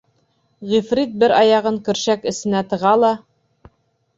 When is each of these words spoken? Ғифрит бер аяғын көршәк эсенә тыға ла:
Ғифрит 0.69 1.13
бер 1.23 1.33
аяғын 1.41 1.77
көршәк 1.89 2.25
эсенә 2.33 2.63
тыға 2.73 2.95
ла: 3.03 3.13